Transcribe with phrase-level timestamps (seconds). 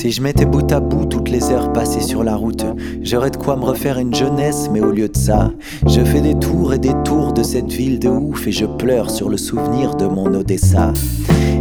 [0.00, 2.64] Si je mettais bout à bout toutes les heures passées sur la route,
[3.02, 5.52] j'aurais de quoi me refaire une jeunesse, mais au lieu de ça,
[5.86, 9.10] je fais des tours et des tours de cette ville de ouf et je pleure
[9.10, 10.94] sur le souvenir de mon Odessa.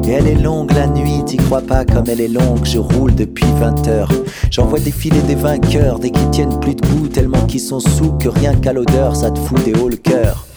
[0.07, 3.13] Et elle est longue la nuit, t'y crois pas comme elle est longue, je roule
[3.13, 4.13] depuis 20 heures.
[4.51, 8.29] J'en vois défiler des vainqueurs, des qui tiennent plus debout tellement qu'ils sont sous que
[8.29, 10.48] rien qu'à l'odeur ça te fout des hauts le cœur.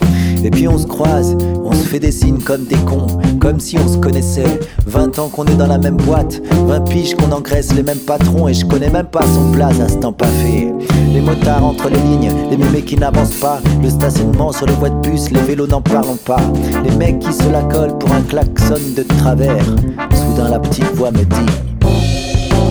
[0.43, 3.07] Et puis on se croise, on se fait des signes comme des cons,
[3.39, 4.59] comme si on se connaissait.
[4.85, 8.49] 20 ans qu'on est dans la même boîte, 20 piges qu'on engraisse les mêmes patrons
[8.49, 10.73] et je connais même pas son place à ce temps fait.
[11.13, 14.89] Les motards entre les lignes, les mémés qui n'avancent pas, le stationnement sur les voies
[14.89, 16.41] de bus, les vélos n'en parlons pas.
[16.83, 19.65] Les mecs qui se la collent pour un klaxon de travers.
[20.11, 21.53] Soudain la petite voix me dit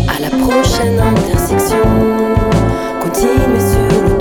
[0.08, 1.78] À la prochaine intersection,
[3.00, 4.11] continue sur l'autoroute,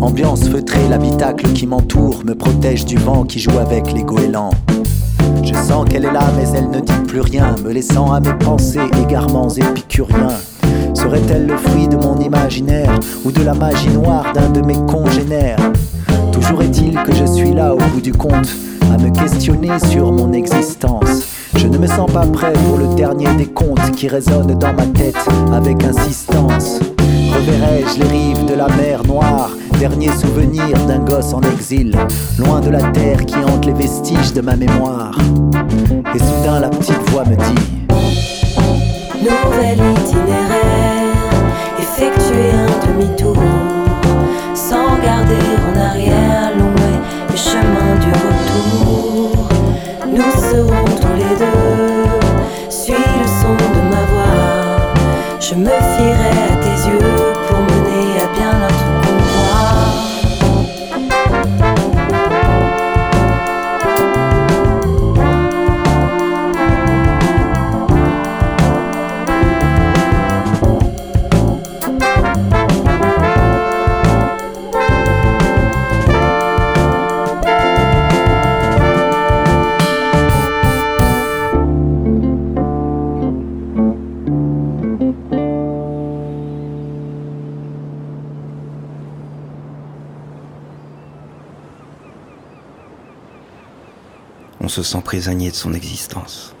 [0.00, 4.50] Ambiance feutrée, l'habitacle qui m'entoure me protège du vent qui joue avec les goélands.
[5.42, 8.34] Je sens qu'elle est là, mais elle ne dit plus rien, me laissant à mes
[8.34, 10.36] pensées égarements épicuriens.
[10.94, 15.58] Serait-elle le fruit de mon imaginaire ou de la magie noire d'un de mes congénères?
[16.30, 18.54] Toujours est-il que je suis là au bout du compte,
[18.92, 21.22] à me questionner sur mon existence.
[21.56, 24.86] Je ne me sens pas prêt pour le dernier des contes qui résonne dans ma
[24.86, 25.16] tête
[25.52, 26.80] avec insistance.
[27.46, 31.94] Reverrai-je les rives de la mer Noire, dernier souvenir d'un gosse en exil,
[32.38, 35.14] loin de la terre qui hante les vestiges de ma mémoire.
[36.14, 37.86] Et soudain la petite voix me dit
[39.20, 41.12] Nouvel itinéraire,
[41.78, 43.36] effectuer un demi-tour,
[44.54, 49.48] sans garder en arrière est le chemin du retour.
[50.06, 54.94] Nous serons tous les deux, suis le son de ma voix,
[55.40, 56.53] je me fierai
[94.64, 96.54] On se sent prisonnier de son existence.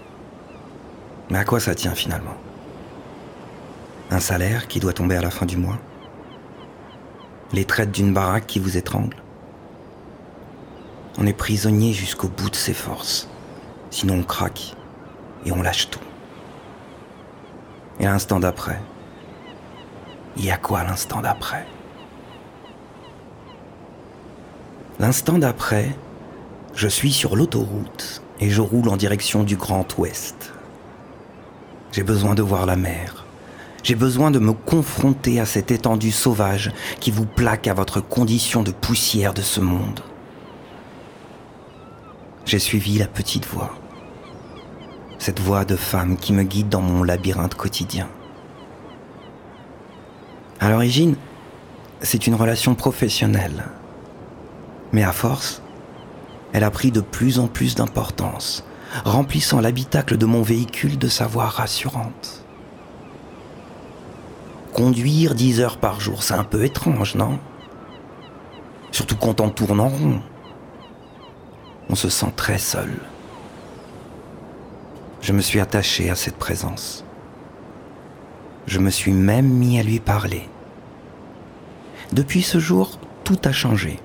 [1.30, 2.36] Mais à quoi ça tient finalement?
[4.10, 5.78] Un salaire qui doit tomber à la fin du mois?
[7.54, 9.16] Les traites d'une baraque qui vous étrangle?
[11.16, 13.26] On est prisonnier jusqu'au bout de ses forces.
[13.90, 14.74] Sinon on craque
[15.46, 15.98] et on lâche tout.
[18.00, 18.82] Et l'instant d'après?
[20.36, 21.66] Il y a quoi l'instant d'après?
[24.98, 25.96] L'instant d'après,
[26.74, 30.52] je suis sur l'autoroute et je roule en direction du Grand Ouest.
[31.92, 33.24] J'ai besoin de voir la mer.
[33.84, 38.62] J'ai besoin de me confronter à cette étendue sauvage qui vous plaque à votre condition
[38.62, 40.00] de poussière de ce monde.
[42.44, 43.74] J'ai suivi la petite voix.
[45.18, 48.08] Cette voix de femme qui me guide dans mon labyrinthe quotidien.
[50.60, 51.14] À l'origine,
[52.00, 53.64] c'est une relation professionnelle.
[54.92, 55.62] Mais à force,
[56.54, 58.64] elle a pris de plus en plus d'importance,
[59.04, 62.44] remplissant l'habitacle de mon véhicule de sa voix rassurante.
[64.72, 67.40] Conduire dix heures par jour, c'est un peu étrange, non?
[68.92, 70.22] Surtout quand on tourne en rond.
[71.90, 72.92] On se sent très seul.
[75.22, 77.04] Je me suis attaché à cette présence.
[78.68, 80.48] Je me suis même mis à lui parler.
[82.12, 83.98] Depuis ce jour, tout a changé.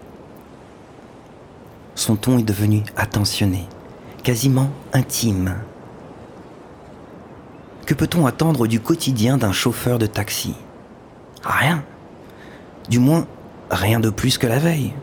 [2.00, 3.68] Son ton est devenu attentionné,
[4.24, 5.58] quasiment intime.
[7.86, 10.56] Que peut-on attendre du quotidien d'un chauffeur de taxi?
[11.44, 11.84] Rien.
[12.88, 13.28] Du moins,
[13.70, 14.94] rien de plus que la veille.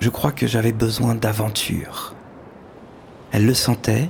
[0.00, 2.14] Je crois que j'avais besoin d'aventure.
[3.30, 4.08] Elle le sentait,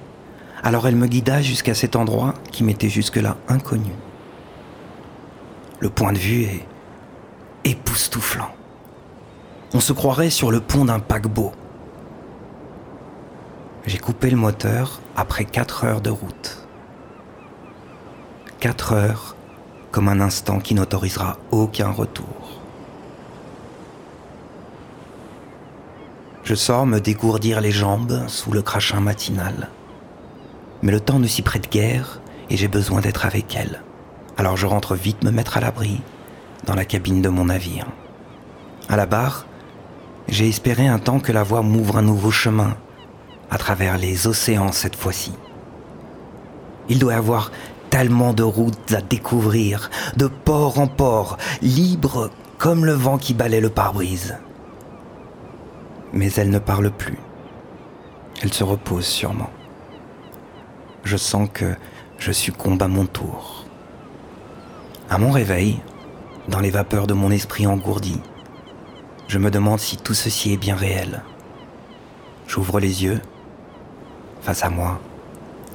[0.62, 3.90] alors elle me guida jusqu'à cet endroit qui m'était jusque-là inconnu.
[5.80, 6.64] Le point de vue est
[7.64, 8.54] époustouflant.
[9.76, 11.50] On se croirait sur le pont d'un paquebot.
[13.86, 16.64] J'ai coupé le moteur après 4 heures de route.
[18.60, 19.36] 4 heures
[19.90, 22.60] comme un instant qui n'autorisera aucun retour.
[26.44, 29.70] Je sors me dégourdir les jambes sous le crachin matinal.
[30.82, 33.82] Mais le temps ne s'y prête guère et j'ai besoin d'être avec elle.
[34.36, 36.00] Alors je rentre vite me mettre à l'abri
[36.64, 37.86] dans la cabine de mon navire.
[38.88, 39.46] À la barre,
[40.28, 42.76] j'ai espéré un temps que la voie m'ouvre un nouveau chemin
[43.50, 45.32] à travers les océans cette fois-ci.
[46.88, 47.50] Il doit y avoir
[47.90, 53.60] tellement de routes à découvrir, de port en port, libre comme le vent qui balait
[53.60, 54.36] le pare-brise.
[56.12, 57.18] Mais elle ne parle plus.
[58.42, 59.50] Elle se repose sûrement.
[61.04, 61.74] Je sens que
[62.18, 63.64] je succombe à mon tour.
[65.10, 65.80] À mon réveil,
[66.48, 68.20] dans les vapeurs de mon esprit engourdi,
[69.28, 71.22] je me demande si tout ceci est bien réel.
[72.46, 73.20] J'ouvre les yeux.
[74.42, 75.00] Face à moi,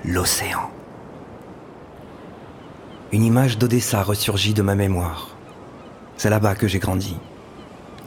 [0.06, 0.70] l'océan.
[3.12, 5.36] Une image d'Odessa ressurgit de ma mémoire.
[6.18, 7.18] C'est là-bas que j'ai grandi,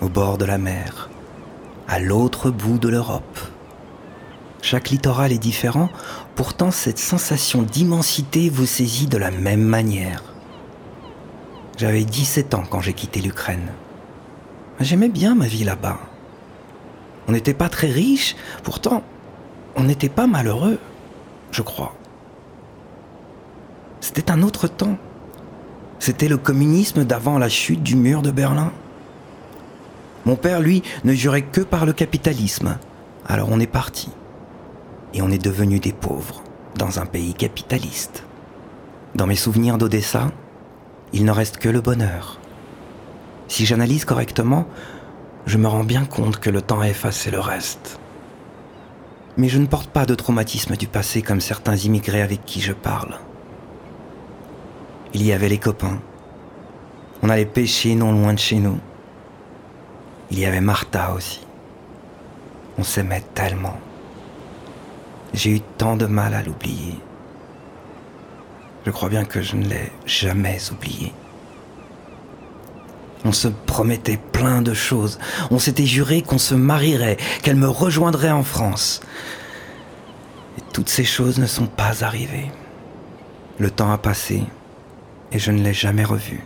[0.01, 1.11] au bord de la mer,
[1.89, 3.39] à l'autre bout de l'Europe.
[4.61, 5.89] Chaque littoral est différent,
[6.37, 10.23] pourtant cette sensation d'immensité vous saisit de la même manière.
[11.79, 13.73] J'avais 17 ans quand j'ai quitté l'Ukraine.
[14.83, 15.99] J'aimais bien ma vie là-bas.
[17.29, 19.03] On n'était pas très riches, pourtant
[19.75, 20.79] on n'était pas malheureux,
[21.51, 21.95] je crois.
[24.01, 24.99] C'était un autre temps.
[25.99, 28.73] C'était le communisme d'avant la chute du mur de Berlin.
[30.25, 32.77] Mon père, lui, ne jurait que par le capitalisme.
[33.27, 34.11] Alors on est parti.
[35.15, 36.43] Et on est devenu des pauvres
[36.77, 38.25] dans un pays capitaliste.
[39.15, 40.33] Dans mes souvenirs d'Odessa,
[41.13, 42.42] il ne reste que le bonheur.
[43.53, 44.67] Si j'analyse correctement,
[45.45, 48.01] je me rends bien compte que le temps a effacé le reste.
[49.37, 52.73] Mais je ne porte pas de traumatisme du passé comme certains immigrés avec qui je
[52.73, 53.19] parle.
[55.13, 56.01] Il y avait les copains.
[57.23, 58.81] On allait pêcher non loin de chez nous.
[60.31, 61.47] Il y avait Martha aussi.
[62.79, 63.77] On s'aimait tellement.
[65.35, 66.99] J'ai eu tant de mal à l'oublier.
[68.87, 71.13] Je crois bien que je ne l'ai jamais oublié.
[73.25, 75.19] On se promettait plein de choses.
[75.51, 79.01] On s'était juré qu'on se marierait, qu'elle me rejoindrait en France.
[80.59, 82.51] Et toutes ces choses ne sont pas arrivées.
[83.59, 84.43] Le temps a passé
[85.31, 86.45] et je ne l'ai jamais revue.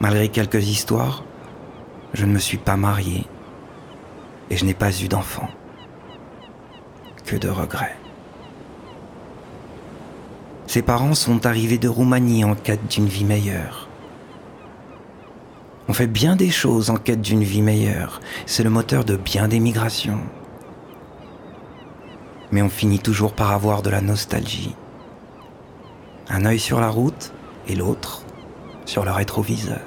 [0.00, 1.24] Malgré quelques histoires,
[2.14, 3.26] je ne me suis pas marié
[4.50, 5.48] et je n'ai pas eu d'enfant.
[7.24, 7.96] Que de regrets.
[10.66, 13.83] Ses parents sont arrivés de Roumanie en quête d'une vie meilleure.
[15.86, 18.20] On fait bien des choses en quête d'une vie meilleure.
[18.46, 20.20] C'est le moteur de bien des migrations.
[22.50, 24.74] Mais on finit toujours par avoir de la nostalgie.
[26.28, 27.32] Un œil sur la route
[27.68, 28.22] et l'autre
[28.86, 29.80] sur le rétroviseur.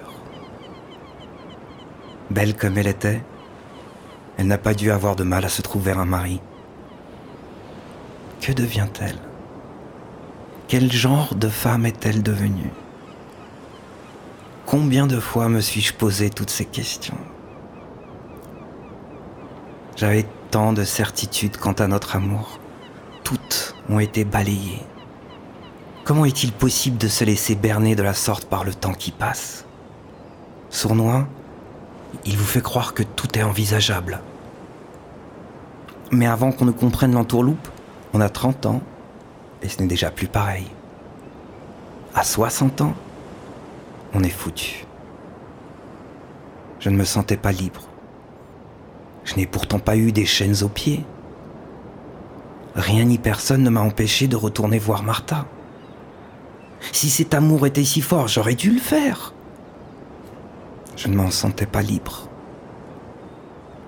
[2.30, 3.24] Belle comme elle était,
[4.38, 6.42] elle n'a pas dû avoir de mal à se trouver un mari.
[8.40, 9.18] Que devient-elle?
[10.68, 12.72] Quel genre de femme est-elle devenue?
[14.68, 17.16] Combien de fois me suis-je posé toutes ces questions
[19.96, 22.60] J'avais tant de certitudes quant à notre amour.
[23.24, 24.84] Toutes ont été balayées.
[26.04, 29.64] Comment est-il possible de se laisser berner de la sorte par le temps qui passe?
[30.70, 31.30] Sournois,
[32.26, 34.20] il vous fait croire que tout est envisageable.
[36.12, 37.70] Mais avant qu'on ne comprenne l'entourloupe,
[38.12, 38.82] on a 30 ans
[39.62, 40.68] et ce n'est déjà plus pareil.
[42.14, 42.96] À 60 ans,
[44.14, 44.86] on est foutu.
[46.80, 47.82] Je ne me sentais pas libre.
[49.24, 51.04] Je n'ai pourtant pas eu des chaînes aux pieds.
[52.76, 55.46] Rien ni personne ne m'a empêché de retourner voir Martha.
[56.92, 59.34] Si cet amour était si fort, j'aurais dû le faire.
[60.96, 62.30] Je ne m'en sentais pas libre.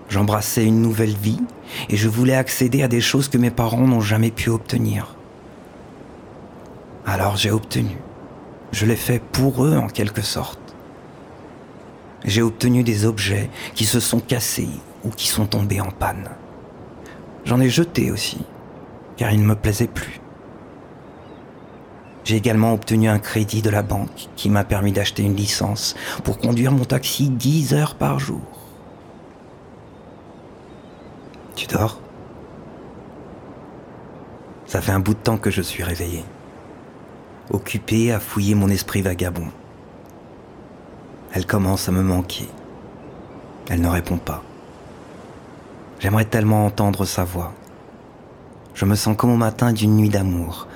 [0.09, 1.41] J'embrassais une nouvelle vie
[1.87, 5.15] et je voulais accéder à des choses que mes parents n'ont jamais pu obtenir.
[7.05, 7.97] Alors j'ai obtenu.
[8.71, 10.59] Je l'ai fait pour eux en quelque sorte.
[12.25, 14.69] J'ai obtenu des objets qui se sont cassés
[15.03, 16.29] ou qui sont tombés en panne.
[17.45, 18.39] J'en ai jeté aussi,
[19.17, 20.19] car ils ne me plaisaient plus.
[22.25, 26.37] J'ai également obtenu un crédit de la banque qui m'a permis d'acheter une licence pour
[26.37, 28.41] conduire mon taxi 10 heures par jour.
[31.55, 31.99] Tu dors?
[34.67, 36.23] Ça fait un bout de temps que je suis réveillé
[37.49, 39.47] occupée à fouiller mon esprit vagabond.
[41.33, 42.47] Elle commence à me manquer.
[43.69, 44.43] Elle ne répond pas.
[45.99, 47.53] J'aimerais tellement entendre sa voix.
[48.73, 50.67] Je me sens comme au matin d'une nuit d'amour,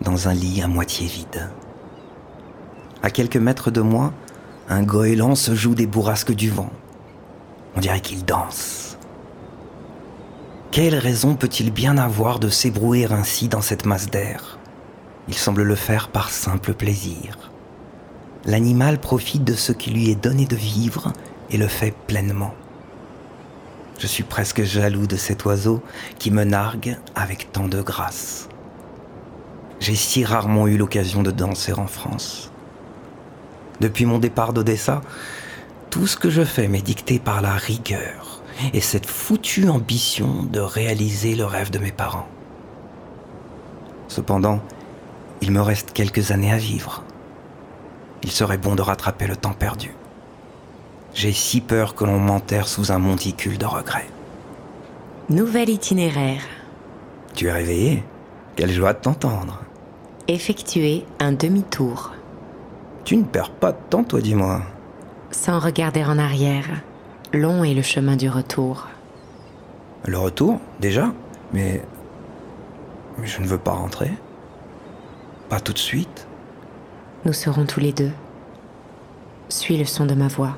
[0.00, 1.50] dans un lit à moitié vide.
[3.02, 4.12] À quelques mètres de moi,
[4.68, 6.70] un goéland se joue des bourrasques du vent.
[7.76, 8.96] On dirait qu'il danse.
[10.70, 14.58] Quelle raison peut-il bien avoir de s'ébrouer ainsi dans cette masse d'air?
[15.28, 17.50] Il semble le faire par simple plaisir.
[18.44, 21.12] L'animal profite de ce qui lui est donné de vivre
[21.50, 22.54] et le fait pleinement.
[23.98, 25.82] Je suis presque jaloux de cet oiseau
[26.18, 28.48] qui me nargue avec tant de grâce.
[29.80, 32.50] J'ai si rarement eu l'occasion de danser en France.
[33.80, 35.00] Depuis mon départ d'Odessa,
[35.90, 38.42] tout ce que je fais m'est dicté par la rigueur
[38.72, 42.28] et cette foutue ambition de réaliser le rêve de mes parents.
[44.08, 44.62] Cependant,
[45.42, 47.04] il me reste quelques années à vivre.
[48.22, 49.94] Il serait bon de rattraper le temps perdu.
[51.14, 54.08] J'ai si peur que l'on m'enterre sous un monticule de regrets.
[55.28, 56.42] Nouvel itinéraire.
[57.34, 58.04] Tu es réveillé?
[58.54, 59.62] Quelle joie de t'entendre.
[60.28, 62.12] Effectuer un demi-tour.
[63.04, 64.62] Tu ne perds pas de temps, toi, dis-moi.
[65.30, 66.66] Sans regarder en arrière.
[67.32, 68.86] Long est le chemin du retour.
[70.06, 71.12] Le retour, déjà?
[71.52, 71.82] Mais.
[73.18, 74.10] Mais je ne veux pas rentrer.
[75.48, 76.26] Pas tout de suite.
[77.24, 78.12] Nous serons tous les deux.
[79.48, 80.56] Suis le son de ma voix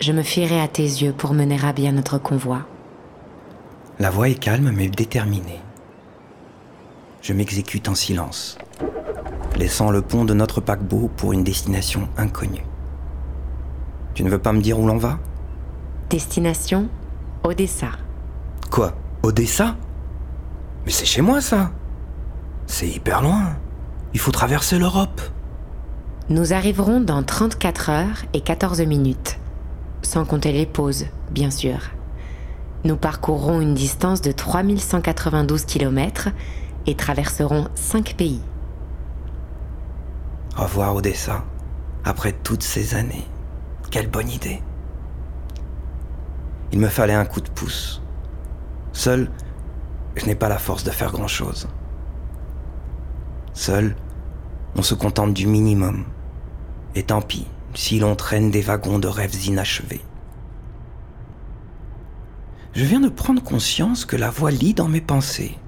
[0.00, 2.62] je me fierai à tes yeux pour mener à bien notre convoi.
[3.98, 5.60] La voix est calme mais déterminée.
[7.20, 8.56] Je m'exécute en silence,
[9.56, 12.64] laissant le pont de notre paquebot pour une destination inconnue.
[14.14, 15.18] Tu ne veux pas me dire où l'on va?
[16.08, 16.88] Destination
[17.44, 17.90] Odessa.
[18.70, 18.94] Quoi?
[19.22, 19.76] Odessa?
[20.86, 21.72] Mais c'est chez moi ça
[22.66, 23.56] C'est hyper loin.
[24.12, 25.20] Il faut traverser l'Europe.
[26.28, 29.40] Nous arriverons dans 34 heures et 14 minutes
[30.02, 31.78] sans compter les pauses, bien sûr.
[32.84, 36.30] Nous parcourrons une distance de 3192 km
[36.86, 38.40] et traverserons 5 pays.
[40.58, 41.44] Au revoir Odessa,
[42.04, 43.26] après toutes ces années.
[43.90, 44.62] Quelle bonne idée.
[46.72, 48.02] Il me fallait un coup de pouce.
[48.92, 49.30] Seul,
[50.16, 51.68] je n'ai pas la force de faire grand-chose.
[53.60, 53.94] Seul,
[54.74, 56.06] on se contente du minimum.
[56.94, 60.00] Et tant pis, si l'on traîne des wagons de rêves inachevés.
[62.72, 65.58] Je viens de prendre conscience que la voix lit dans mes pensées.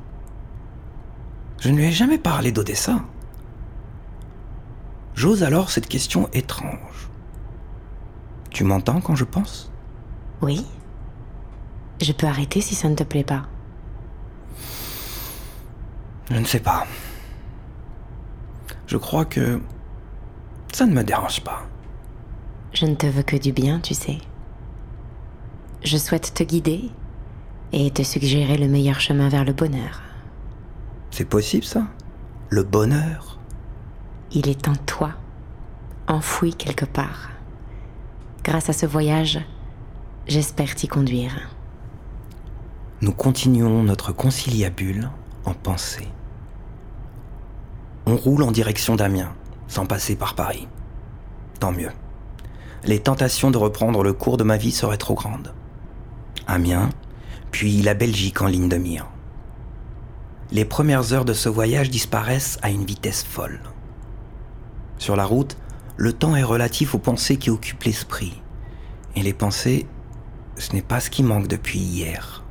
[1.61, 3.05] Je ne lui ai jamais parlé d'Odessa.
[5.15, 7.11] J'ose alors cette question étrange.
[8.49, 9.71] Tu m'entends quand je pense?
[10.41, 10.65] Oui.
[12.01, 13.49] Je peux arrêter si ça ne te plaît pas.
[16.31, 16.87] Je ne sais pas.
[18.93, 19.59] Je crois que
[20.71, 21.63] ça ne me dérange pas.
[22.75, 24.19] Je ne te veux que du bien, tu sais.
[25.83, 26.91] Je souhaite te guider
[27.73, 30.03] et te suggérer le meilleur chemin vers le bonheur.
[31.11, 31.87] C'est possible ça?
[32.51, 33.39] Le bonheur?
[34.31, 35.13] Il est en toi,
[36.07, 37.31] enfoui quelque part.
[38.45, 39.41] Grâce à ce voyage,
[40.27, 41.49] j'espère t'y conduire.
[43.01, 45.09] Nous continuons notre conciliabule
[45.47, 46.09] en pensée.
[48.07, 49.33] On roule en direction d'Amiens,
[49.69, 50.69] sans passer par Paris.
[51.61, 51.91] Tant mieux
[52.85, 55.55] les tentations de reprendre le cours de ma vie seraient trop grandes.
[56.47, 56.91] Amiens,
[57.51, 59.09] puis la Belgique en ligne de mire.
[60.51, 63.61] Les premières heures de ce voyage disparaissent à une vitesse folle.
[64.99, 65.57] Sur la route,
[65.97, 68.43] le temps est relatif aux pensées qui occupent l'esprit.
[69.15, 69.87] Et les pensées,
[70.57, 72.43] ce n'est pas ce qui manque depuis hier.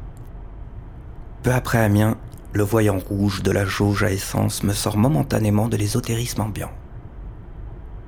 [1.44, 2.18] Peu après Amiens,
[2.54, 6.72] le voyant rouge de la jauge à essence me sort momentanément de l'ésotérisme ambiant.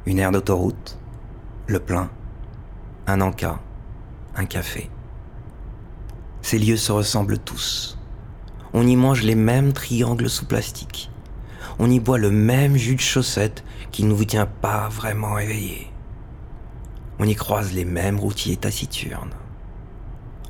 [0.05, 0.97] Une aire d'autoroute,
[1.67, 2.09] le plein,
[3.07, 3.59] un encas,
[4.35, 4.89] un café.
[6.41, 7.97] Ces lieux se ressemblent tous.
[8.73, 11.09] On y mange les mêmes triangles sous plastique.
[11.79, 15.89] On y boit le même jus de chaussette qui ne vous tient pas vraiment éveillé.
[17.19, 19.33] On y croise les mêmes routiers taciturnes.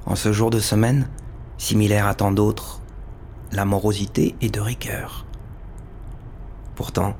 [0.06, 1.10] En ce jour de semaine,
[1.58, 2.82] similaire à tant d'autres,
[3.54, 5.26] la morosité est de rigueur.
[6.76, 7.16] Pourtant,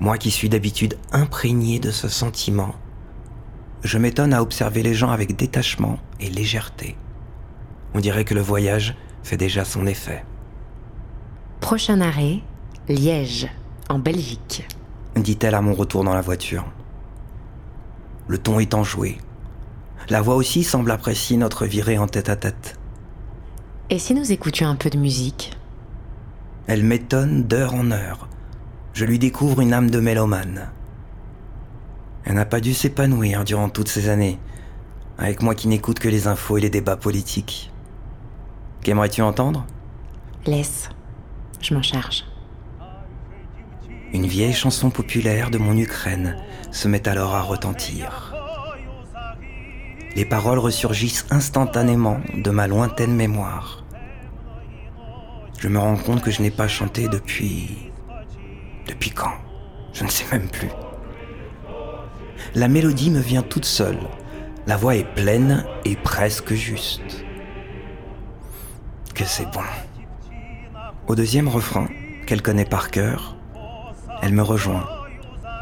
[0.00, 2.74] moi qui suis d'habitude imprégné de ce sentiment,
[3.82, 6.96] je m'étonne à observer les gens avec détachement et légèreté.
[7.94, 10.24] On dirait que le voyage fait déjà son effet.
[11.60, 12.40] Prochain arrêt,
[12.88, 13.48] Liège,
[13.90, 14.66] en Belgique,
[15.16, 16.64] dit-elle à mon retour dans la voiture.
[18.26, 19.18] Le ton est enjoué.
[20.08, 22.78] La voix aussi semble apprécier notre virée en tête à tête.
[23.88, 25.52] Et si nous écoutions un peu de musique
[26.66, 28.28] Elle m'étonne d'heure en heure.
[28.94, 30.70] Je lui découvre une âme de mélomane.
[32.24, 34.40] Elle n'a pas dû s'épanouir durant toutes ces années,
[35.18, 37.70] avec moi qui n'écoute que les infos et les débats politiques.
[38.82, 39.64] Qu'aimerais-tu entendre?
[40.46, 40.88] Laisse,
[41.60, 42.24] je m'en charge.
[44.12, 46.36] Une vieille chanson populaire de mon Ukraine
[46.72, 48.35] se met alors à retentir.
[50.16, 53.84] Les paroles ressurgissent instantanément de ma lointaine mémoire.
[55.58, 57.92] Je me rends compte que je n'ai pas chanté depuis...
[58.86, 59.34] Depuis quand?
[59.92, 60.70] Je ne sais même plus.
[62.54, 63.98] La mélodie me vient toute seule.
[64.66, 67.22] La voix est pleine et presque juste.
[69.14, 69.60] Que c'est bon.
[71.08, 71.88] Au deuxième refrain,
[72.26, 73.36] qu'elle connaît par cœur,
[74.22, 74.88] elle me rejoint,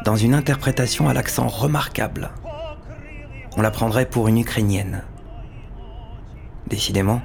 [0.05, 2.31] dans une interprétation à l'accent remarquable.
[3.57, 5.03] On la prendrait pour une Ukrainienne.
[6.67, 7.21] Décidément,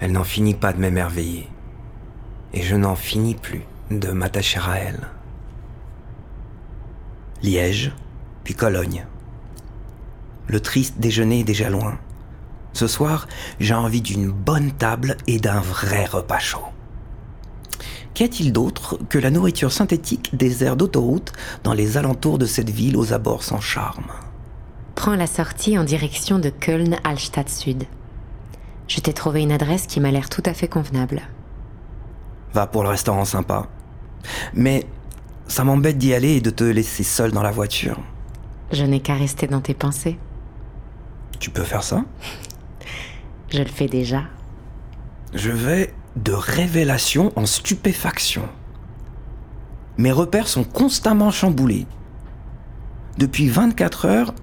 [0.00, 1.48] elle n'en finit pas de m'émerveiller.
[2.52, 5.08] Et je n'en finis plus de m'attacher à elle.
[7.42, 7.92] Liège,
[8.42, 9.06] puis Cologne.
[10.48, 11.98] Le triste déjeuner est déjà loin.
[12.72, 13.28] Ce soir,
[13.60, 16.66] j'ai envie d'une bonne table et d'un vrai repas chaud.
[18.12, 21.32] Qu'y a-t-il d'autre que la nourriture synthétique des aires d'autoroute
[21.62, 24.10] dans les alentours de cette ville aux abords sans charme?
[24.94, 27.84] Prends la sortie en direction de Köln-Altstadt Sud.
[28.88, 31.22] Je t'ai trouvé une adresse qui m'a l'air tout à fait convenable.
[32.52, 33.66] Va pour le restaurant sympa.
[34.54, 34.86] Mais
[35.48, 37.98] ça m'embête d'y aller et de te laisser seul dans la voiture.
[38.72, 40.18] Je n'ai qu'à rester dans tes pensées.
[41.40, 42.04] Tu peux faire ça?
[43.50, 44.22] Je le fais déjà.
[45.34, 48.48] Je vais de révélation en stupéfaction.
[49.98, 51.86] Mes repères sont constamment chamboulés.
[53.18, 54.34] Depuis 24 heures,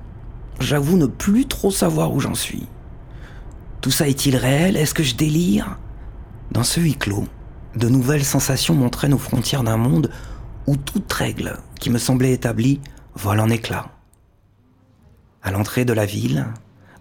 [0.62, 2.68] j'avoue ne plus trop savoir où j'en suis.
[3.82, 4.78] Tout ça est-il réel?
[4.78, 5.78] Est-ce que je délire?
[6.52, 7.26] Dans ce huis clos,
[7.76, 10.12] de nouvelles sensations montraient aux frontières d'un monde
[10.68, 12.80] où toute règle qui me semblait établie
[13.16, 13.90] vole en éclats.
[15.44, 16.48] À l'entrée de la ville,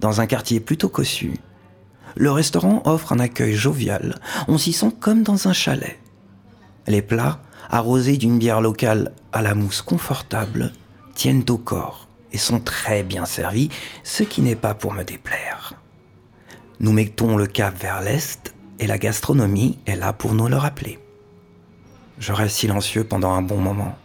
[0.01, 1.35] dans un quartier plutôt cossu,
[2.17, 4.19] le restaurant offre un accueil jovial.
[4.49, 5.99] On s'y sent comme dans un chalet.
[6.87, 10.73] Les plats, arrosés d'une bière locale à la mousse confortable,
[11.15, 13.71] tiennent au corps et sont très bien servis,
[14.05, 15.75] ce qui n'est pas pour me déplaire.
[16.79, 20.99] Nous mettons le cap vers l'est et la gastronomie est là pour nous le rappeler.
[22.19, 23.97] Je reste silencieux pendant un bon moment,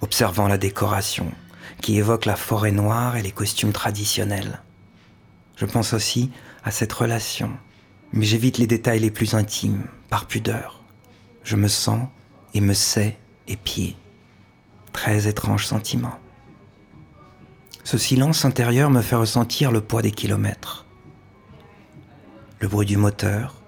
[0.00, 1.32] observant la décoration
[1.80, 4.60] qui évoque la forêt noire et les costumes traditionnels.
[5.56, 6.30] Je pense aussi
[6.64, 7.50] à cette relation,
[8.12, 10.82] mais j'évite les détails les plus intimes, par pudeur.
[11.44, 12.08] Je me sens
[12.54, 13.96] et me sais épié.
[14.92, 16.18] Très étrange sentiment.
[17.90, 20.84] Ce silence intérieur me fait ressentir le poids des kilomètres.
[22.60, 23.62] Le bruit du moteur,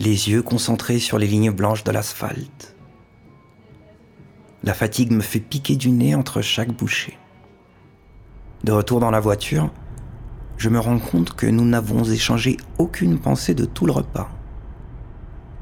[0.00, 2.74] les yeux concentrés sur les lignes blanches de l'asphalte.
[4.64, 7.16] La fatigue me fait piquer du nez entre chaque bouchée.
[8.64, 9.70] De retour dans la voiture,
[10.56, 14.32] je me rends compte que nous n'avons échangé aucune pensée de tout le repas.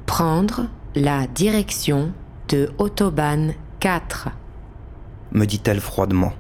[0.07, 2.15] Prendre la direction
[2.49, 4.31] de Autobahn 4,
[5.33, 6.33] me dit-elle froidement.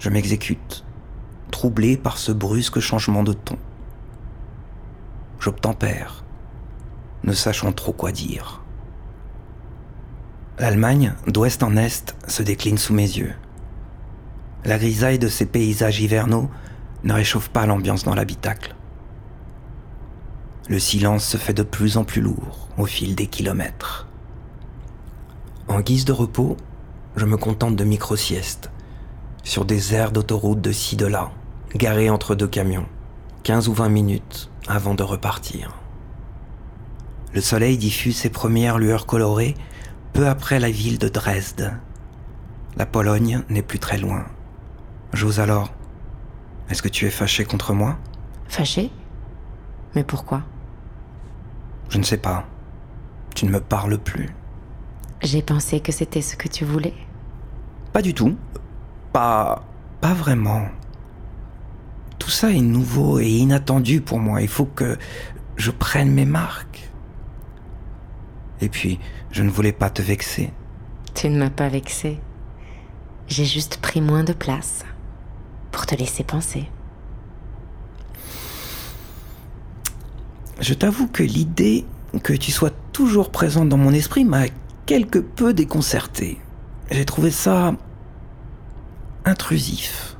[0.00, 0.82] Je m'exécute,
[1.50, 3.58] troublé par ce brusque changement de ton.
[5.38, 6.24] J'obtempère,
[7.22, 8.62] ne sachant trop quoi dire.
[10.58, 13.34] L'Allemagne, d'ouest en est, se décline sous mes yeux.
[14.64, 16.50] La grisaille de ces paysages hivernaux
[17.04, 18.74] ne réchauffe pas l'ambiance dans l'habitacle.
[20.70, 24.08] Le silence se fait de plus en plus lourd au fil des kilomètres.
[25.68, 26.56] En guise de repos,
[27.16, 28.70] je me contente de micro-siestes
[29.42, 31.30] sur des aires d'autoroute de ci de là,
[31.74, 32.86] garées entre deux camions,
[33.42, 35.76] 15 ou 20 minutes avant de repartir.
[37.32, 39.54] Le soleil diffuse ses premières lueurs colorées
[40.12, 41.72] peu après la ville de Dresde.
[42.76, 44.26] La Pologne n'est plus très loin.
[45.12, 45.72] J'ose alors.
[46.68, 47.98] Est-ce que tu es fâché contre moi?
[48.48, 48.90] Fâché?
[49.94, 50.42] Mais pourquoi?
[51.88, 52.46] Je ne sais pas.
[53.34, 54.28] Tu ne me parles plus.
[55.22, 56.94] J'ai pensé que c'était ce que tu voulais.
[57.92, 58.36] Pas du tout.
[59.12, 59.64] Pas.
[60.00, 60.68] pas vraiment.
[62.18, 64.42] Tout ça est nouveau et inattendu pour moi.
[64.42, 64.98] Il faut que
[65.56, 66.90] je prenne mes marques.
[68.60, 70.52] Et puis, je ne voulais pas te vexer.
[71.14, 72.18] Tu ne m'as pas vexé.
[73.26, 74.84] J'ai juste pris moins de place
[75.72, 76.68] pour te laisser penser.
[80.60, 81.86] Je t'avoue que l'idée
[82.22, 84.44] que tu sois toujours présente dans mon esprit m'a
[84.84, 86.38] quelque peu déconcerté.
[86.90, 87.74] J'ai trouvé ça
[89.30, 90.16] intrusif.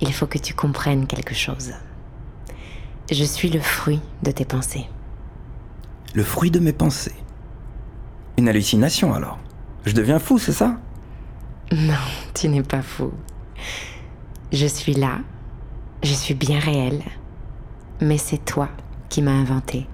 [0.00, 1.72] Il faut que tu comprennes quelque chose.
[3.10, 4.86] Je suis le fruit de tes pensées.
[6.14, 7.14] Le fruit de mes pensées.
[8.36, 9.38] Une hallucination alors.
[9.86, 10.76] Je deviens fou, c'est ça?
[11.72, 11.94] Non,
[12.34, 13.12] tu n'es pas fou.
[14.52, 15.18] Je suis là,
[16.02, 17.02] je suis bien réel,
[18.00, 18.68] mais c'est toi
[19.08, 19.86] qui m'as inventé.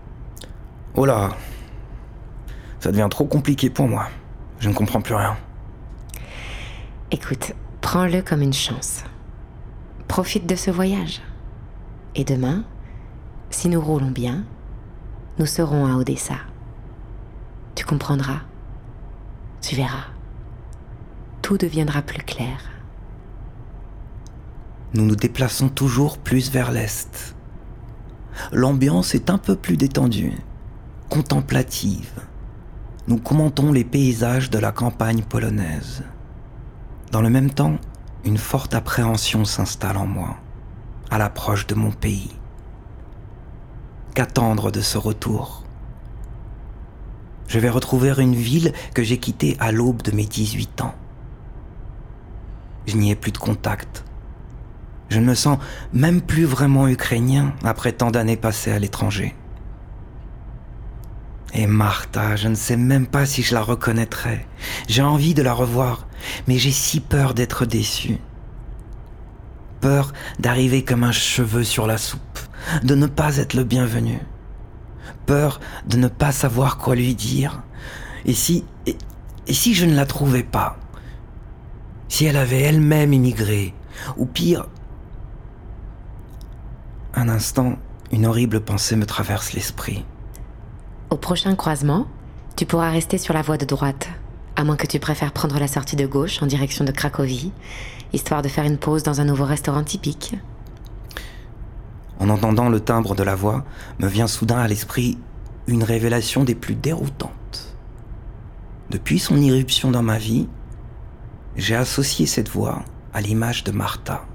[0.94, 1.30] Oh là
[2.80, 4.08] Ça devient trop compliqué pour moi.
[4.58, 5.36] Je ne comprends plus rien.
[7.10, 9.04] Écoute, prends-le comme une chance.
[10.08, 11.20] Profite de ce voyage.
[12.14, 12.64] Et demain,
[13.50, 14.44] si nous roulons bien,
[15.38, 16.36] nous serons à Odessa.
[17.74, 18.40] Tu comprendras.
[19.60, 20.06] Tu verras.
[21.42, 22.58] Tout deviendra plus clair.
[24.92, 27.36] Nous nous déplaçons toujours plus vers l'est.
[28.52, 30.32] L'ambiance est un peu plus détendue,
[31.08, 32.20] contemplative.
[33.06, 36.02] Nous commentons les paysages de la campagne polonaise.
[37.10, 37.76] Dans le même temps,
[38.24, 40.36] une forte appréhension s'installe en moi,
[41.10, 42.30] à l'approche de mon pays.
[44.14, 45.64] Qu'attendre de ce retour?
[47.48, 50.94] Je vais retrouver une ville que j'ai quittée à l'aube de mes 18 ans.
[52.86, 54.04] Je n'y ai plus de contact.
[55.08, 55.58] Je ne me sens
[55.92, 59.34] même plus vraiment ukrainien après tant d'années passées à l'étranger.
[61.52, 64.46] Et Martha, je ne sais même pas si je la reconnaîtrai.
[64.88, 66.06] J'ai envie de la revoir,
[66.46, 68.18] mais j'ai si peur d'être déçu.
[69.80, 72.38] Peur d'arriver comme un cheveu sur la soupe,
[72.84, 74.20] de ne pas être le bienvenu.
[75.26, 77.62] Peur de ne pas savoir quoi lui dire.
[78.26, 78.96] Et si, et,
[79.48, 80.76] si je ne la trouvais pas?
[82.08, 83.74] Si elle avait elle-même immigré?
[84.16, 84.66] Ou pire,
[87.14, 87.76] un instant,
[88.12, 90.04] une horrible pensée me traverse l'esprit.
[91.10, 92.06] Au prochain croisement,
[92.54, 94.08] tu pourras rester sur la voie de droite,
[94.54, 97.50] à moins que tu préfères prendre la sortie de gauche en direction de Cracovie,
[98.12, 100.36] histoire de faire une pause dans un nouveau restaurant typique.
[102.20, 103.64] En entendant le timbre de la voix,
[103.98, 105.18] me vient soudain à l'esprit
[105.66, 107.74] une révélation des plus déroutantes.
[108.90, 110.46] Depuis son irruption dans ma vie,
[111.56, 114.26] j'ai associé cette voix à l'image de Martha.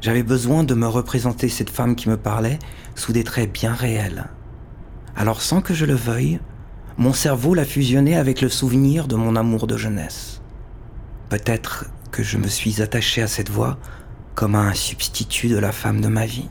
[0.00, 2.60] J'avais besoin de me représenter cette femme qui me parlait
[2.94, 4.28] sous des traits bien réels.
[5.16, 6.40] Alors sans que je le veuille,
[6.98, 10.42] mon cerveau l'a fusionné avec le souvenir de mon amour de jeunesse.
[11.30, 13.78] Peut-être que je me suis attaché à cette voix
[14.34, 16.48] comme à un substitut de la femme de ma vie.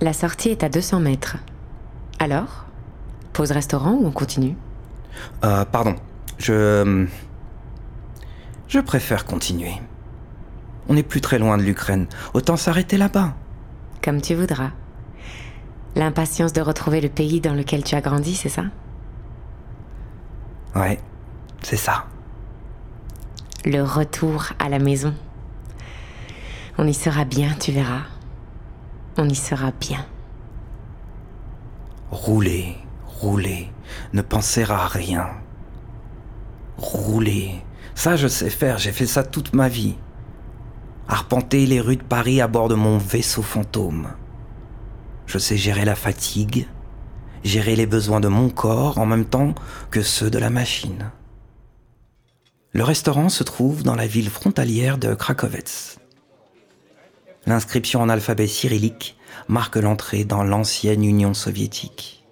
[0.00, 1.36] La sortie est à 200 mètres.
[2.18, 2.66] Alors
[3.32, 4.56] Pause restaurant ou on continue?
[5.44, 5.96] Euh, pardon.
[6.38, 7.06] Je...
[8.68, 9.72] Je préfère continuer.
[10.88, 12.06] On n'est plus très loin de l'Ukraine.
[12.32, 13.34] Autant s'arrêter là-bas.
[14.02, 14.70] Comme tu voudras.
[15.96, 18.64] L'impatience de retrouver le pays dans lequel tu as grandi, c'est ça?
[20.74, 21.00] Ouais,
[21.62, 22.06] c'est ça.
[23.64, 25.14] Le retour à la maison.
[26.78, 28.02] On y sera bien, tu verras.
[29.16, 30.04] On y sera bien.
[32.10, 32.76] Rouler,
[33.06, 33.70] rouler,
[34.12, 35.28] ne penser à rien.
[36.76, 37.62] Rouler,
[37.94, 39.96] ça je sais faire, j'ai fait ça toute ma vie
[41.08, 44.08] arpenter les rues de Paris à bord de mon vaisseau fantôme.
[45.26, 46.68] Je sais gérer la fatigue,
[47.42, 49.54] gérer les besoins de mon corps en même temps
[49.90, 51.10] que ceux de la machine.
[52.72, 55.98] Le restaurant se trouve dans la ville frontalière de Krakowetz.
[57.46, 59.16] L'inscription en alphabet cyrillique
[59.48, 62.24] marque l'entrée dans l'ancienne Union soviétique.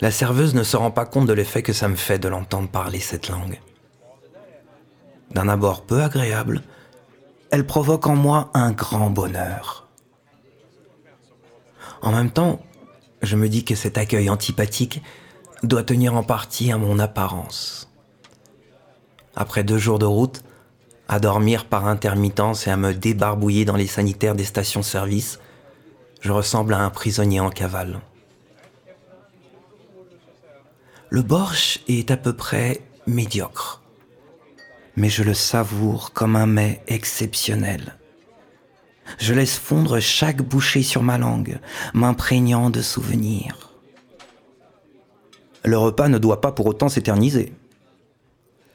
[0.00, 2.68] La serveuse ne se rend pas compte de l'effet que ça me fait de l'entendre
[2.68, 3.60] parler cette langue
[5.34, 6.62] d'un abord peu agréable,
[7.50, 9.83] elle provoque en moi un grand bonheur.
[12.04, 12.60] En même temps,
[13.22, 15.02] je me dis que cet accueil antipathique
[15.64, 17.90] doit tenir en partie à mon apparence.
[19.34, 20.44] Après deux jours de route,
[21.08, 25.40] à dormir par intermittence et à me débarbouiller dans les sanitaires des stations-service,
[26.20, 28.00] je ressemble à un prisonnier en cavale.
[31.10, 33.80] Le borsch est à peu près médiocre
[34.96, 37.96] mais je le savoure comme un mets exceptionnel.
[39.18, 41.58] Je laisse fondre chaque bouchée sur ma langue,
[41.92, 43.70] m'imprégnant de souvenirs.
[45.64, 47.54] Le repas ne doit pas pour autant s'éterniser.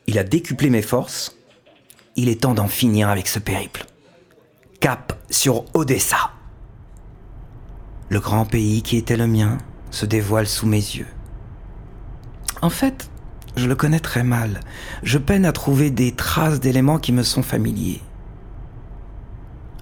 [0.07, 1.35] Il a décuplé mes forces.
[2.15, 3.85] Il est temps d'en finir avec ce périple.
[4.79, 6.31] Cap sur Odessa.
[8.09, 9.59] Le grand pays qui était le mien
[9.91, 11.07] se dévoile sous mes yeux.
[12.61, 13.09] En fait,
[13.55, 14.61] je le connais très mal.
[15.03, 18.01] Je peine à trouver des traces d'éléments qui me sont familiers.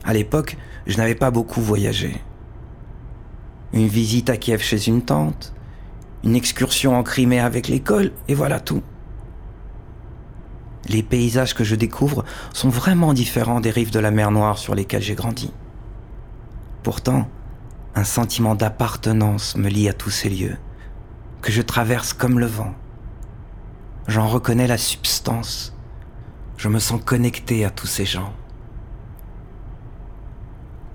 [0.07, 0.55] À l'époque,
[0.87, 2.15] je n'avais pas beaucoup voyagé.
[3.73, 5.53] Une visite à Kiev chez une tante,
[6.23, 8.81] une excursion en Crimée avec l'école, et voilà tout.
[10.87, 14.75] Les paysages que je découvre sont vraiment différents des rives de la mer Noire sur
[14.75, 15.51] lesquelles j'ai grandi.
[16.83, 17.27] Pourtant,
[17.93, 20.55] un sentiment d'appartenance me lie à tous ces lieux,
[21.41, 22.73] que je traverse comme le vent.
[24.07, 25.75] J'en reconnais la substance.
[26.55, 28.31] Je me sens connecté à tous ces gens.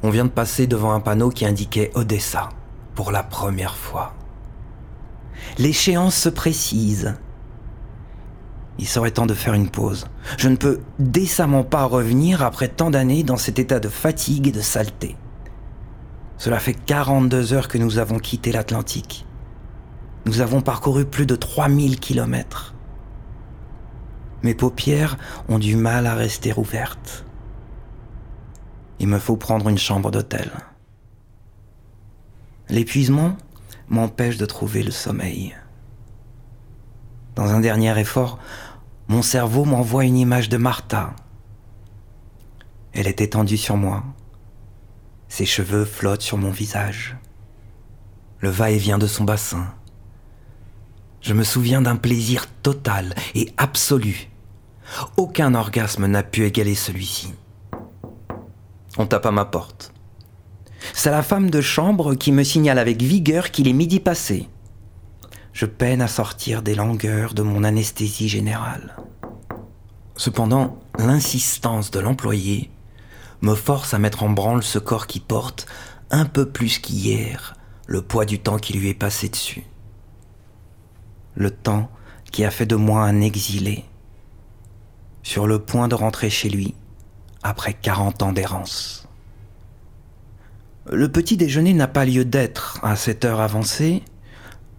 [0.04, 2.48] On vient de passer devant un panneau qui indiquait Odessa
[2.94, 4.14] pour la première fois.
[5.58, 7.14] L'échéance se précise.
[8.78, 10.06] Il serait temps de faire une pause.
[10.38, 14.52] Je ne peux décemment pas revenir après tant d'années dans cet état de fatigue et
[14.52, 15.16] de saleté.
[16.36, 19.24] Cela fait 42 heures que nous avons quitté l'Atlantique.
[20.26, 22.74] Nous avons parcouru plus de 3000 kilomètres.
[24.42, 25.16] Mes paupières
[25.48, 27.24] ont du mal à rester ouvertes.
[29.02, 30.52] Il me faut prendre une chambre d'hôtel.
[32.68, 33.36] L'épuisement
[33.88, 35.56] m'empêche de trouver le sommeil.
[37.34, 38.38] Dans un dernier effort,
[39.08, 41.16] mon cerveau m'envoie une image de Martha.
[42.92, 44.04] Elle est étendue sur moi.
[45.28, 47.16] Ses cheveux flottent sur mon visage.
[48.38, 49.74] Le va-et-vient de son bassin.
[51.22, 54.30] Je me souviens d'un plaisir total et absolu.
[55.16, 57.34] Aucun orgasme n'a pu égaler celui-ci.
[58.98, 59.92] On tape à ma porte.
[60.92, 64.48] C'est la femme de chambre qui me signale avec vigueur qu'il est midi passé.
[65.52, 68.96] Je peine à sortir des langueurs de mon anesthésie générale.
[70.16, 72.70] Cependant, l'insistance de l'employé
[73.40, 75.66] me force à mettre en branle ce corps qui porte,
[76.10, 77.54] un peu plus qu'hier,
[77.86, 79.64] le poids du temps qui lui est passé dessus.
[81.34, 81.90] Le temps
[82.30, 83.84] qui a fait de moi un exilé,
[85.22, 86.74] sur le point de rentrer chez lui
[87.42, 89.08] après 40 ans d'errance.
[90.90, 94.02] Le petit déjeuner n'a pas lieu d'être à cette heure avancée.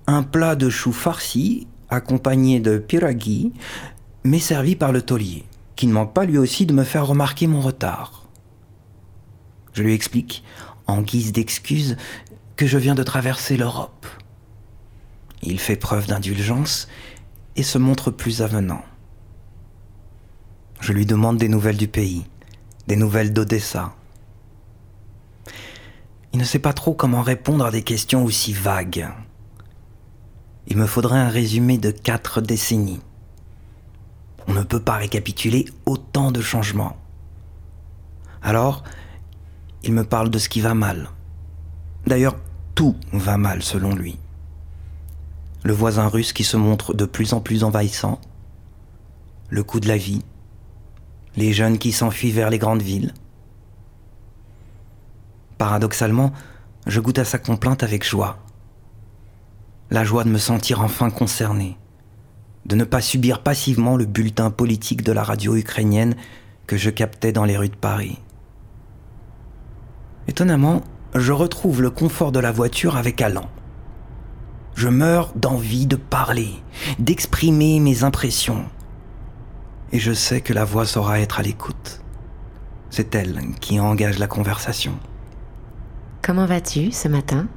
[0.06, 3.54] Un plat de choux farci, accompagné de piraghi,
[4.24, 5.46] m'est servi par le taulier,
[5.76, 8.28] qui ne manque pas lui aussi de me faire remarquer mon retard.
[9.74, 10.44] Je lui explique,
[10.88, 11.98] en guise d'excuse,
[12.56, 14.06] que je viens de traverser l'Europe.
[15.42, 16.88] Il fait preuve d'indulgence
[17.56, 18.82] et se montre plus avenant.
[20.80, 22.26] Je lui demande des nouvelles du pays,
[22.88, 23.94] des nouvelles d'Odessa,
[26.34, 29.08] il ne sait pas trop comment répondre à des questions aussi vagues.
[30.68, 33.02] Il me faudrait un résumé de quatre décennies.
[34.48, 36.98] On ne peut pas récapituler autant de changements.
[38.42, 38.84] Alors,
[39.84, 41.10] il me parle de ce qui va mal.
[42.08, 42.36] D'ailleurs,
[42.74, 44.18] tout va mal selon lui.
[45.64, 48.20] Le voisin russe qui se montre de plus en plus envahissant,
[49.50, 50.24] le coût de la vie,
[51.36, 53.14] les jeunes qui s'enfuient vers les grandes villes,
[55.64, 56.34] Paradoxalement,
[56.88, 58.38] je goûte à sa complainte avec joie.
[59.92, 61.78] La joie de me sentir enfin concerné,
[62.66, 66.16] de ne pas subir passivement le bulletin politique de la radio ukrainienne
[66.68, 68.20] que je captais dans les rues de Paris.
[70.28, 70.82] Étonnamment,
[71.16, 73.50] je retrouve le confort de la voiture avec allant.
[74.76, 76.50] Je meurs d'envie de parler,
[77.00, 78.66] d'exprimer mes impressions.
[79.94, 82.02] Et je sais que la voix saura être à l'écoute.
[82.90, 84.94] C'est elle qui engage la conversation.
[86.24, 87.48] Comment vas-tu ce matin?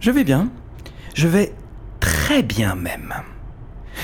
[0.00, 0.48] Je vais bien.
[1.14, 1.54] Je vais
[2.00, 3.12] très bien même.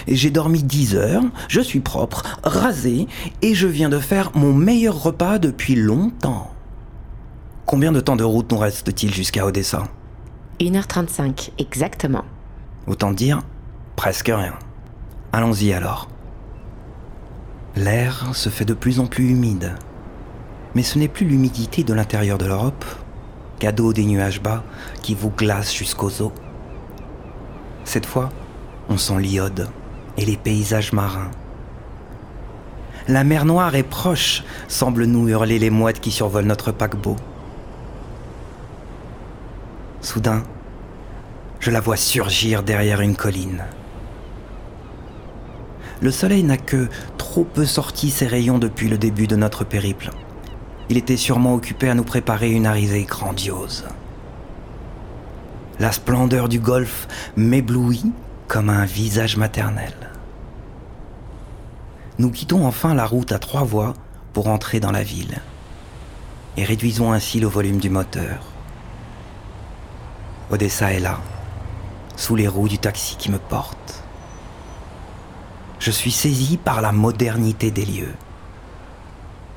[0.07, 3.07] J'ai dormi 10 heures, je suis propre, rasé,
[3.41, 6.51] et je viens de faire mon meilleur repas depuis longtemps.
[7.65, 9.85] Combien de temps de route nous reste-t-il jusqu'à Odessa?
[10.61, 12.25] 1h35, exactement.
[12.87, 13.43] Autant dire,
[13.97, 14.55] presque rien.
[15.35, 16.09] Allons-y alors.
[17.75, 19.75] L'air se fait de plus en plus humide.
[20.75, 22.85] Mais ce n'est plus l'humidité de l'intérieur de l'Europe,
[23.59, 24.63] cadeau des nuages bas
[25.03, 26.33] qui vous glacent jusqu'aux os.
[27.85, 28.29] Cette fois,
[28.91, 29.71] on sent l'iode
[30.19, 31.31] et les paysages marins.
[33.09, 37.17] La mer Noire est proche, semblent nous hurler les mouettes qui survolent notre paquebot.
[40.03, 40.43] Soudain,
[41.59, 43.65] je la vois surgir derrière une colline.
[46.03, 50.11] Le soleil n'a que trop peu sorti ses rayons depuis le début de notre périple.
[50.89, 53.85] Il était sûrement occupé à nous préparer une arrivée grandiose.
[55.79, 58.11] La splendeur du golfe m'éblouit
[58.49, 59.95] comme un visage maternel.
[62.19, 63.95] Nous quittons enfin la route à trois voies
[64.33, 65.41] pour entrer dans la ville
[66.57, 68.45] et réduisons ainsi le volume du moteur.
[70.51, 71.21] Odessa est là,
[72.17, 74.02] sous les roues du taxi qui me porte.
[75.83, 78.15] Je suis saisi par la modernité des lieux.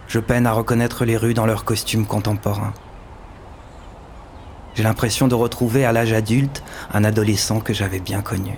[0.07, 2.73] Je peine à reconnaître les rues dans leurs costumes contemporains.
[4.73, 8.57] J'ai l'impression de retrouver à l'âge adulte un adolescent que j'avais bien connu.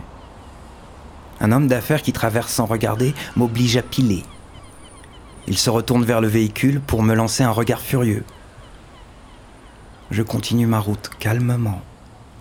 [1.41, 4.23] Un homme d'affaires qui traverse sans regarder m'oblige à piler.
[5.45, 8.23] Il se retourne vers le véhicule pour me lancer un regard furieux.
[10.09, 11.81] Je continue ma route calmement,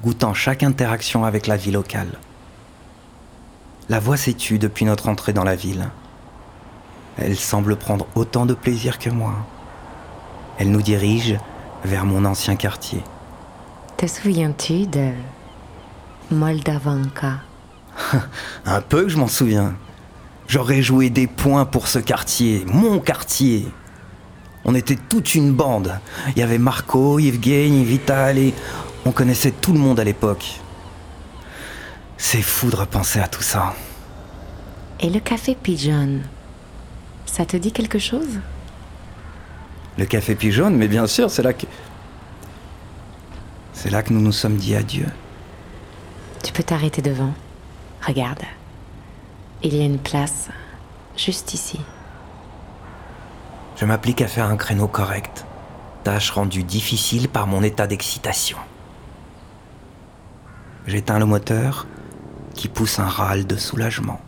[0.04, 2.16] goûtant chaque interaction avec la vie locale.
[3.88, 5.88] La voix s'est tue depuis notre entrée dans la ville.
[7.18, 9.34] Elle semble prendre autant de plaisir que moi.
[10.58, 11.36] Elle nous dirige
[11.84, 13.02] vers mon ancien quartier.
[13.96, 15.12] Te souviens-tu de
[16.32, 17.42] Moldavanka?
[18.66, 19.74] Un peu que je m'en souviens.
[20.48, 23.68] J'aurais joué des points pour ce quartier, mon quartier.
[24.64, 25.98] On était toute une bande.
[26.34, 28.52] Il y avait Marco, Evgeny, Vital et
[29.04, 30.60] on connaissait tout le monde à l'époque.
[32.18, 33.74] C'est fou de repenser à tout ça.
[35.00, 36.20] Et le café Pigeon
[37.26, 38.40] Ça te dit quelque chose?
[39.98, 41.66] Le café Pigeon, mais bien sûr, c'est là que.
[43.72, 45.06] C'est là que nous nous sommes dit adieu.
[46.42, 47.34] Tu peux t'arrêter devant.
[48.06, 48.42] Regarde.
[49.62, 50.48] Il y a une place
[51.16, 51.80] juste ici.
[53.76, 55.44] Je m'applique à faire un créneau correct,
[56.04, 58.58] tâche rendue difficile par mon état d'excitation.
[60.86, 61.86] J'éteins le moteur
[62.56, 64.20] qui pousse un râle de soulagement.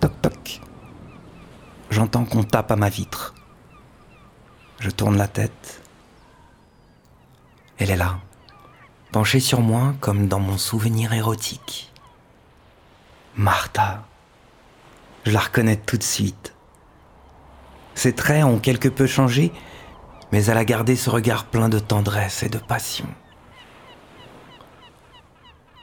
[0.00, 0.60] Toc toc.
[1.90, 3.34] J'entends qu'on tape à ma vitre.
[4.80, 5.82] Je tourne la tête.
[7.78, 8.18] Elle est là,
[9.12, 11.92] penchée sur moi comme dans mon souvenir érotique.
[13.36, 14.04] Martha.
[15.24, 16.54] Je la reconnais tout de suite.
[17.94, 19.52] Ses traits ont quelque peu changé,
[20.32, 23.06] mais elle a gardé ce regard plein de tendresse et de passion.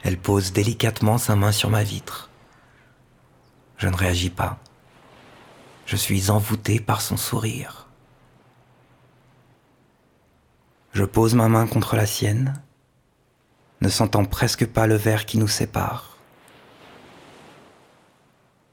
[0.06, 2.30] Elle pose délicatement sa main sur ma vitre.
[3.76, 4.60] Je ne réagis pas.
[5.84, 7.88] Je suis envoûté par son sourire.
[10.92, 12.54] Je pose ma main contre la sienne,
[13.80, 16.16] ne sentant presque pas le verre qui nous sépare.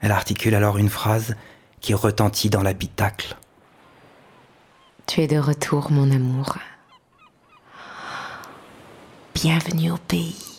[0.02, 1.36] Elle articule alors une phrase
[1.82, 3.38] qui retentit dans l'habitacle.
[5.08, 6.60] Tu es de retour, mon amour.
[9.34, 10.53] Bienvenue au pays.